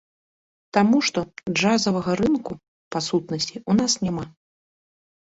Таму 0.75 0.99
што, 1.09 1.19
джазавага 1.59 2.15
рынку, 2.21 2.51
па 2.95 2.99
сутнасці, 3.09 3.61
у 3.75 3.75
нас 3.81 3.91
няма. 4.07 4.25